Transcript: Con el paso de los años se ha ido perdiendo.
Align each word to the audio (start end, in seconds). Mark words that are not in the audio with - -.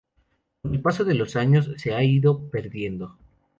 Con 0.63 0.73
el 0.73 0.81
paso 0.81 1.05
de 1.05 1.13
los 1.13 1.35
años 1.35 1.69
se 1.77 1.93
ha 1.93 2.03
ido 2.03 2.49
perdiendo. 2.49 3.19